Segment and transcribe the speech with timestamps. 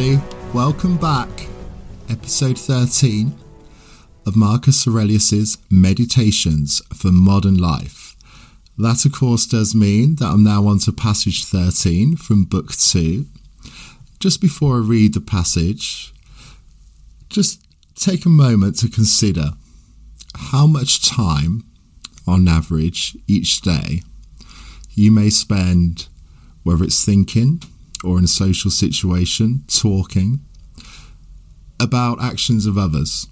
[0.00, 0.32] everybody.
[0.54, 1.28] Welcome back.
[2.08, 3.34] Episode 13
[4.26, 8.16] of Marcus Aurelius's Meditations for Modern Life.
[8.78, 13.26] That, of course, does mean that I'm now on to passage 13 from Book 2.
[14.20, 16.14] Just before I read the passage,
[17.28, 19.50] just take a moment to consider
[20.34, 21.64] how much time,
[22.26, 24.02] on average, each day
[24.94, 26.08] you may spend,
[26.62, 27.62] whether it's thinking
[28.04, 30.40] or in a social situation, talking
[31.78, 33.26] about actions of others,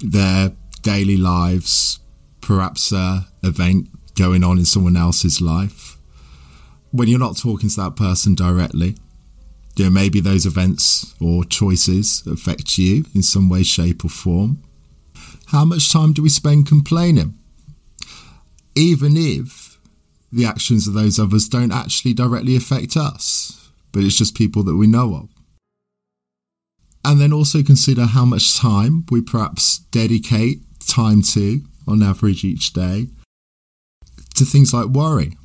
[0.00, 0.52] their
[0.82, 2.00] daily lives,
[2.40, 5.96] perhaps a event going on in someone else's life.
[6.90, 8.96] When you're not talking to that person directly,
[9.76, 14.62] you know, maybe those events or choices affect you in some way, shape, or form.
[15.46, 17.38] How much time do we spend complaining?
[18.74, 19.71] Even if
[20.32, 24.76] the actions of those others don't actually directly affect us, but it's just people that
[24.76, 25.28] we know of.
[27.04, 32.72] And then also consider how much time we perhaps dedicate time to, on average, each
[32.72, 33.08] day,
[34.34, 35.36] to things like worry.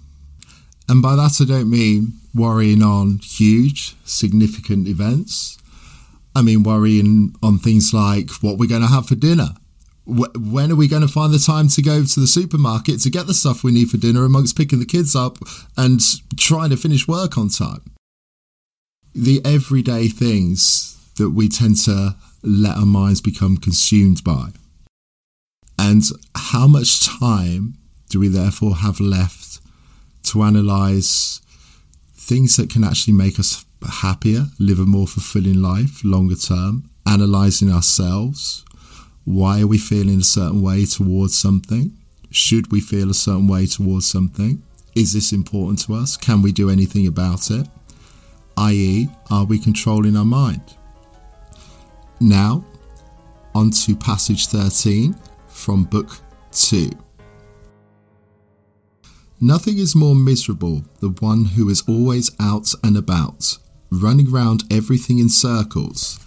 [0.88, 5.58] And by that, I don't mean worrying on huge, significant events.
[6.36, 9.50] I mean worrying on things like what we're going to have for dinner.
[10.10, 13.28] When are we going to find the time to go to the supermarket to get
[13.28, 15.38] the stuff we need for dinner amongst picking the kids up
[15.76, 16.00] and
[16.38, 17.82] trying to finish work on time?
[19.14, 24.52] The everyday things that we tend to let our minds become consumed by.
[25.78, 26.04] And
[26.36, 27.78] how much time
[28.10, 29.60] do we therefore have left
[30.24, 31.42] to analyze
[32.16, 37.72] things that can actually make us happier, live a more fulfilling life longer term, analyzing
[37.72, 38.64] ourselves?
[39.28, 41.92] Why are we feeling a certain way towards something?
[42.32, 44.64] Should we feel a certain way towards something?
[44.96, 46.16] Is this important to us?
[46.16, 47.68] Can we do anything about it?
[48.56, 50.62] I.e., are we controlling our mind?
[52.22, 52.64] Now,
[53.54, 55.14] on to passage 13
[55.50, 56.08] from Book
[56.54, 56.90] 2.
[59.42, 63.58] Nothing is more miserable than one who is always out and about,
[63.92, 66.18] running round everything in circles,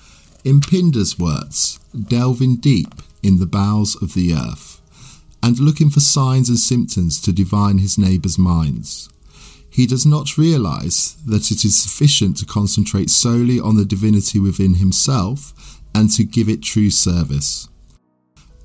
[0.44, 4.80] in Pindar's words, delving deep in the bowels of the earth,
[5.42, 9.08] and looking for signs and symptoms to divine his neighbours' minds.
[9.70, 14.74] He does not realise that it is sufficient to concentrate solely on the divinity within
[14.74, 17.68] himself and to give it true service.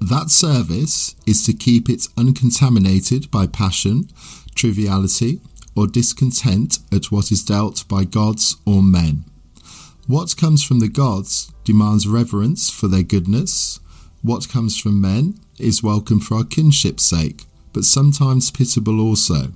[0.02, 4.10] That service is to keep it uncontaminated by passion,
[4.56, 5.40] triviality,
[5.76, 9.26] or discontent at what is dealt by gods or men.
[10.08, 13.80] What comes from the gods demands reverence for their goodness.
[14.22, 19.54] What comes from men is welcome for our kinship's sake, but sometimes pitiable also,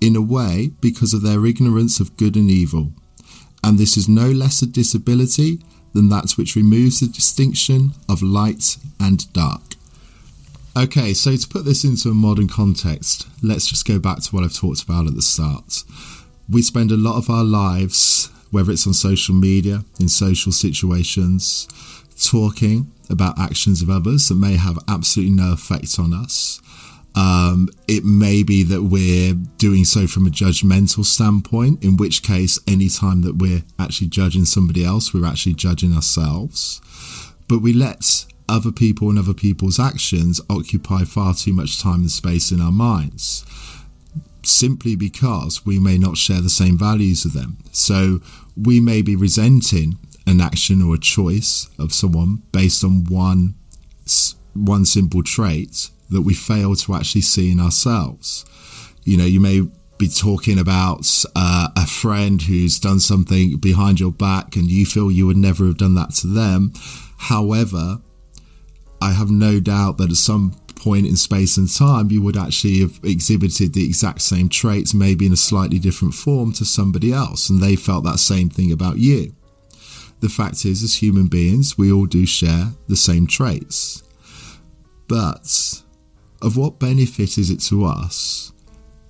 [0.00, 2.92] in a way because of their ignorance of good and evil.
[3.64, 5.60] And this is no less a disability
[5.94, 9.74] than that which removes the distinction of light and dark.
[10.76, 14.44] Okay, so to put this into a modern context, let's just go back to what
[14.44, 15.82] I've talked about at the start.
[16.48, 21.66] We spend a lot of our lives, whether it's on social media, in social situations,
[22.22, 26.60] talking about actions of others that may have absolutely no effect on us.
[27.14, 32.58] Um, it may be that we're doing so from a judgmental standpoint, in which case,
[32.66, 36.80] anytime that we're actually judging somebody else, we're actually judging ourselves.
[37.48, 42.10] But we let other people and other people's actions occupy far too much time and
[42.10, 43.44] space in our minds
[44.44, 47.58] simply because we may not share the same values as them.
[47.70, 48.20] So
[48.56, 53.54] we may be resenting an action or a choice of someone based on one
[54.54, 58.44] one simple trait that we fail to actually see in ourselves.
[59.04, 59.62] You know, you may
[59.98, 65.10] be talking about uh, a friend who's done something behind your back and you feel
[65.10, 66.72] you would never have done that to them.
[67.16, 68.00] However,
[69.00, 72.80] I have no doubt that at some point in space and time, you would actually
[72.80, 77.48] have exhibited the exact same traits, maybe in a slightly different form to somebody else,
[77.48, 79.32] and they felt that same thing about you.
[80.20, 84.02] The fact is, as human beings, we all do share the same traits.
[85.08, 85.82] But
[86.40, 88.52] of what benefit is it to us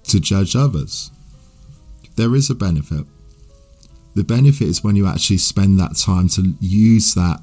[0.05, 1.11] to judge others?
[2.17, 3.07] There is a benefit.
[4.15, 7.41] The benefit is when you actually spend that time to use that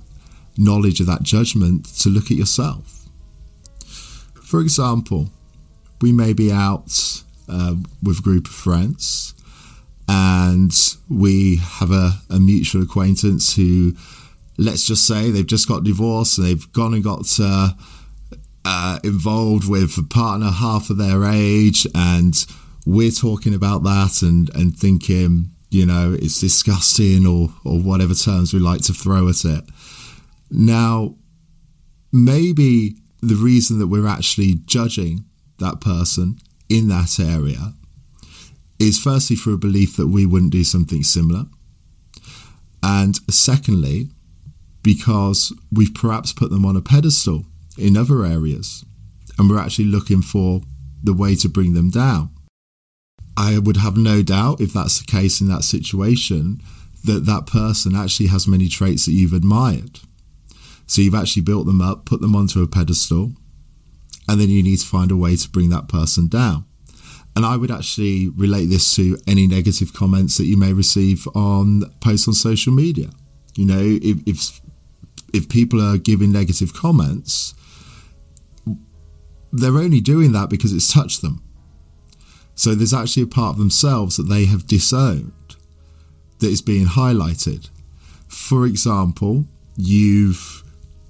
[0.56, 2.99] knowledge of that judgment to look at yourself.
[4.50, 5.30] For example,
[6.02, 6.90] we may be out
[7.48, 9.36] uh, with a group of friends
[10.08, 10.74] and
[11.08, 13.94] we have a, a, mutual acquaintance who,
[14.58, 17.74] let's just say, they've just got divorced and they've gone and got uh,
[18.66, 22.48] uh, involved with a partner half of their age, and
[22.88, 28.52] we're talking about that and, and thinking, you know, it's disgusting or, or whatever terms
[28.52, 29.64] we like to throw at it.
[30.50, 31.14] Now,
[32.12, 35.26] maybe the reason that we're actually judging
[35.60, 36.40] that person
[36.70, 37.74] in that area
[38.80, 41.46] is firstly for a belief that we wouldn't do something similar.
[42.82, 44.10] And secondly,
[44.82, 47.46] because we've perhaps put them on a pedestal
[47.78, 48.86] in other areas
[49.38, 50.62] and we're actually looking for
[51.04, 52.30] the way to bring them down.
[53.38, 56.62] I would have no doubt if that's the case in that situation
[57.06, 60.02] that that person actually has many traits that you've admired.
[60.90, 63.34] So you've actually built them up, put them onto a pedestal,
[64.28, 66.66] and then you need to find a way to bring that person down.
[67.36, 71.84] And I would actually relate this to any negative comments that you may receive on
[72.02, 73.12] posts on social media.
[73.54, 74.62] You know, if if,
[75.32, 77.54] if people are giving negative comments,
[79.54, 81.44] they're only doing that because it's touched them.
[82.56, 85.56] So there's actually a part of themselves that they have disowned
[86.40, 87.70] that is being highlighted.
[88.28, 89.46] For example,
[89.78, 90.64] you've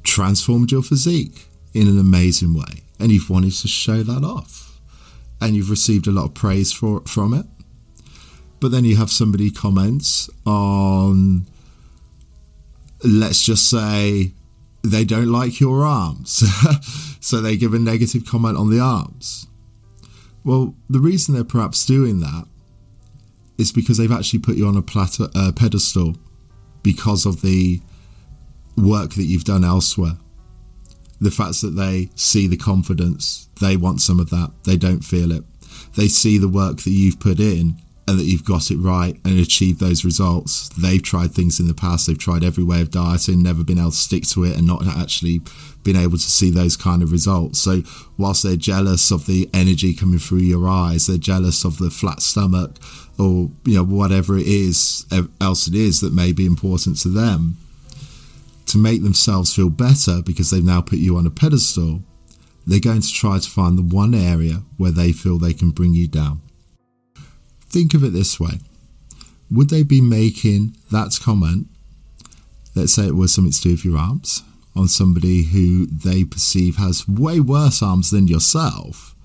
[0.04, 4.80] transformed your physique in an amazing way and you've wanted to show that off.
[5.42, 7.46] And you've received a lot of praise for from it.
[8.60, 11.46] But then you have somebody comments on
[13.02, 14.34] let's just say
[14.84, 16.44] they don't like your arms.
[17.22, 19.48] so they give a negative comment on the arms.
[20.44, 22.46] Well, the reason they're perhaps doing that
[23.58, 26.16] is because they've actually put you on a platter, uh, pedestal
[26.82, 27.82] because of the
[28.82, 30.18] work that you've done elsewhere.
[31.22, 35.32] The fact that they see the confidence, they want some of that, they don't feel
[35.32, 35.44] it.
[35.98, 39.40] They see the work that you've put in and that you've got it right and
[39.40, 40.70] achieved those results.
[40.70, 43.92] They've tried things in the past, they've tried every way of dieting, never been able
[43.92, 45.42] to stick to it and not actually
[45.84, 47.60] been able to see those kind of results.
[47.60, 47.84] So,
[48.18, 52.22] whilst they're jealous of the energy coming through your eyes, they're jealous of the flat
[52.22, 52.78] stomach
[53.20, 55.06] or you know whatever it is
[55.42, 57.58] else it is that may be important to them
[58.70, 62.04] to make themselves feel better because they've now put you on a pedestal
[62.68, 65.94] they're going to try to find the one area where they feel they can bring
[65.94, 66.42] you down
[67.70, 68.60] Think of it this way
[69.52, 71.68] Would they be making that comment,
[72.76, 74.44] let's say it was something to do with your arms,
[74.76, 79.16] on somebody who they perceive has way worse arms than yourself,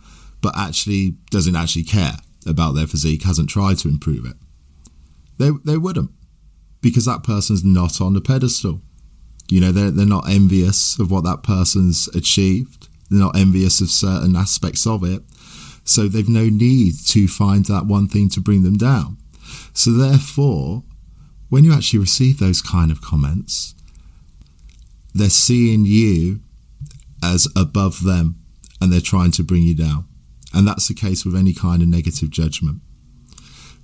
[0.41, 2.17] but actually doesn't actually care
[2.47, 4.37] about their physique, hasn't tried to improve it?
[5.39, 6.11] They, they wouldn't,
[6.81, 8.83] because that person's not on the pedestal.
[9.49, 12.89] You know, they're, they're not envious of what that person's achieved.
[13.11, 15.23] They're not envious of certain aspects of it.
[15.85, 19.19] So they've no need to find that one thing to bring them down.
[19.75, 20.83] So therefore,
[21.51, 23.75] when you actually receive those kind of comments,
[25.15, 26.41] they're seeing you
[27.23, 28.37] as above them
[28.81, 30.07] and they're trying to bring you down.
[30.53, 32.81] And that's the case with any kind of negative judgment.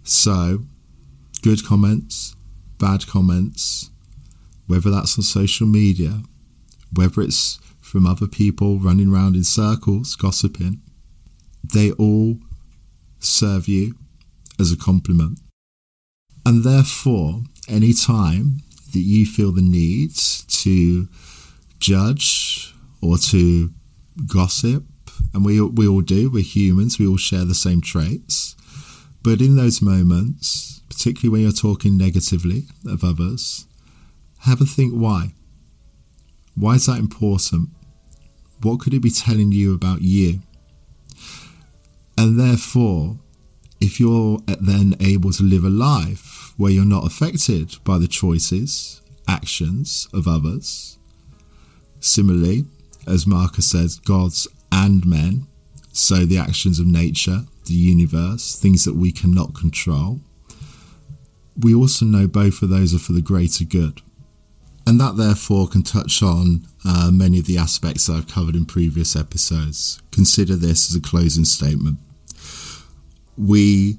[0.02, 0.60] So,
[1.42, 2.34] good comments,
[2.78, 3.90] bad comments,
[4.70, 6.22] whether that's on social media,
[6.94, 10.80] whether it's from other people running around in circles gossiping,
[11.74, 12.36] they all
[13.18, 13.96] serve you
[14.60, 15.40] as a compliment.
[16.46, 18.60] And therefore, any time
[18.92, 21.08] that you feel the need to
[21.80, 22.72] judge
[23.02, 23.70] or to
[24.26, 24.84] gossip,
[25.34, 28.54] and we, we all do, we're humans, we all share the same traits.
[29.22, 33.66] But in those moments, particularly when you're talking negatively of others,
[34.40, 35.34] have a think why.
[36.54, 37.70] Why is that important?
[38.62, 40.40] What could it be telling you about you?
[42.16, 43.18] And therefore,
[43.80, 49.00] if you're then able to live a life where you're not affected by the choices,
[49.26, 50.98] actions of others,
[52.00, 52.66] similarly,
[53.06, 55.46] as Marcus says, gods and men,
[55.92, 60.20] so the actions of nature, the universe, things that we cannot control,
[61.58, 64.02] we also know both of those are for the greater good.
[64.90, 68.66] And that therefore can touch on uh, many of the aspects that I've covered in
[68.66, 70.02] previous episodes.
[70.10, 72.00] Consider this as a closing statement
[73.38, 73.98] we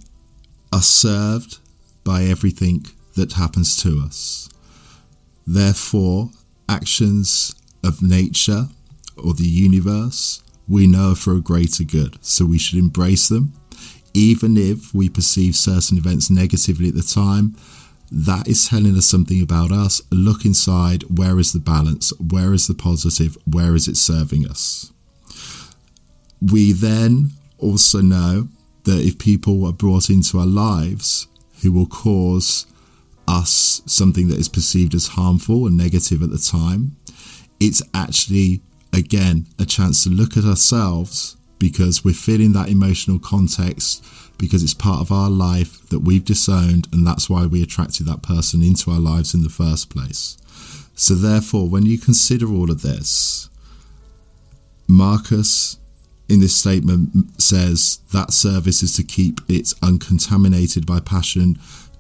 [0.74, 1.60] are served
[2.03, 4.50] by everything that happens to us.
[5.48, 6.31] Therefore,
[6.67, 7.55] actions
[7.86, 8.67] of nature
[9.15, 13.53] or the universe we know for a greater good, so we should embrace them.
[14.13, 17.55] Even if we perceive certain events negatively at the time,
[18.11, 20.01] that is telling us something about us.
[20.11, 22.11] Look inside where is the balance?
[22.19, 23.37] Where is the positive?
[23.45, 24.91] Where is it serving us?
[26.41, 28.49] We then also know
[28.83, 31.27] that if people are brought into our lives
[31.61, 32.65] who will cause
[33.27, 36.97] us something that is perceived as harmful and negative at the time,
[37.59, 44.03] it's actually, again, a chance to look at ourselves because we're feeling that emotional context
[44.41, 48.24] because it's part of our life that we've disowned, and that's why we attracted that
[48.24, 50.36] person into our lives in the first place.
[50.95, 53.50] So, therefore, when you consider all of this,
[54.88, 55.77] Marcus
[56.27, 61.60] in this statement says that service is to keep it uncontaminated by passion,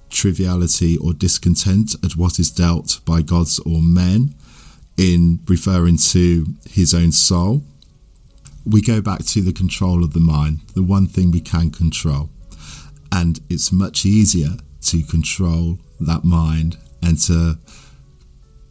[0.09, 4.33] triviality, or discontent at what is dealt by gods or men,
[4.97, 7.63] in referring to his own soul
[8.65, 12.29] we go back to the control of the mind, the one thing we can control.
[13.11, 17.57] And it's much easier to control that mind and to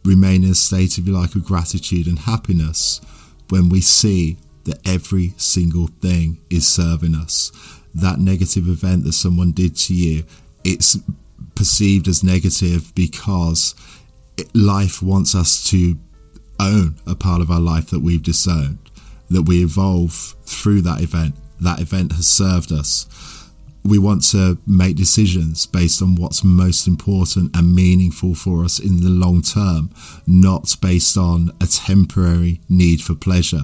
[0.03, 3.01] remain in a state, if you like, of gratitude and happiness
[3.49, 7.51] when we see that every single thing is serving us.
[7.93, 10.23] That negative event that someone did to you,
[10.63, 10.97] it's
[11.55, 13.75] perceived as negative because
[14.53, 15.99] life wants us to
[16.59, 18.77] own a part of our life that we've disowned
[19.31, 21.35] that we evolve through that event.
[21.59, 23.07] That event has served us.
[23.83, 29.01] We want to make decisions based on what's most important and meaningful for us in
[29.01, 29.89] the long term,
[30.27, 33.63] not based on a temporary need for pleasure.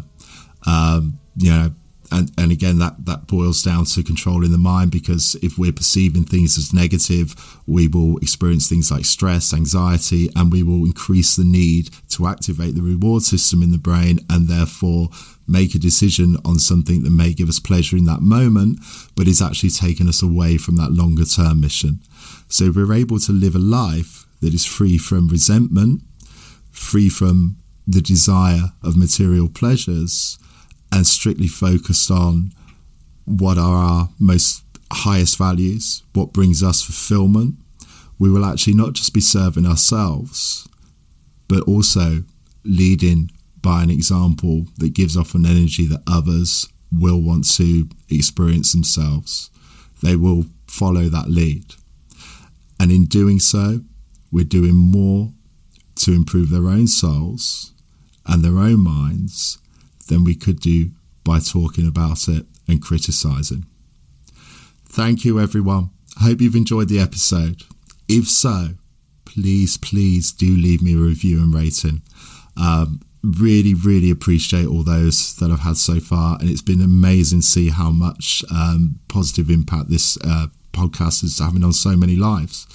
[0.66, 1.72] Um, you know,
[2.12, 6.24] and, and again that that boils down to controlling the mind because if we're perceiving
[6.24, 7.36] things as negative
[7.66, 12.76] we will experience things like stress anxiety and we will increase the need to activate
[12.76, 15.10] the reward system in the brain and therefore
[15.48, 18.80] make a decision on something that may give us pleasure in that moment
[19.16, 22.00] but is actually taking us away from that longer term mission.
[22.50, 26.02] So we're able to live a life that is free from resentment
[26.72, 30.38] free from the desire of material pleasures
[30.92, 32.52] and strictly focused on
[33.26, 37.56] what are our most highest values, what brings us fulfillment,
[38.20, 40.68] we will actually not just be serving ourselves,
[41.48, 42.24] but also
[42.64, 43.30] leading
[43.62, 49.50] by an example that gives off an energy that others will want to experience themselves.
[50.02, 51.76] They will follow that lead.
[52.80, 53.82] And in doing so,
[54.32, 55.32] we're doing more
[55.96, 57.74] to improve their own souls
[58.26, 59.58] and their own minds
[60.08, 60.92] than we could do
[61.24, 63.66] by talking about it and criticizing.
[64.86, 65.92] Thank you, everyone.
[66.20, 67.64] I hope you've enjoyed the episode.
[68.08, 68.70] If so,
[69.26, 72.02] please, please do leave me a review and rating.
[72.56, 77.42] Um, really, really appreciate all those that I've had so far, and it's been amazing
[77.42, 82.16] to see how much um, positive impact this uh, podcast is having on so many
[82.16, 82.68] lives.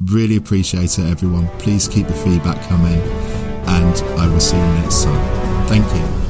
[0.00, 1.48] Really appreciate it, everyone.
[1.58, 3.00] Please keep the feedback coming,
[3.68, 5.66] and I will see you next time.
[5.68, 6.21] Thank you.